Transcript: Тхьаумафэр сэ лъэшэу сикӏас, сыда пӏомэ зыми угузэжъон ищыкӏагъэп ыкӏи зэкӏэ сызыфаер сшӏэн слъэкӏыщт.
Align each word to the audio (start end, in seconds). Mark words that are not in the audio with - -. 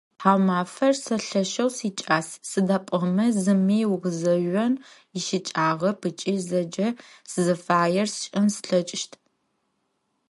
Тхьаумафэр 0.19 0.95
сэ 1.03 1.15
лъэшэу 1.25 1.69
сикӏас, 1.77 2.27
сыда 2.49 2.77
пӏомэ 2.85 3.25
зыми 3.41 3.79
угузэжъон 3.93 4.73
ищыкӏагъэп 5.17 5.99
ыкӏи 6.09 6.33
зэкӏэ 6.47 6.87
сызыфаер 7.31 8.07
сшӏэн 8.15 8.47
слъэкӏыщт. 8.55 9.11